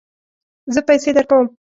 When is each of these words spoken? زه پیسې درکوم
زه 0.73 0.79
پیسې 0.87 1.09
درکوم 1.15 1.47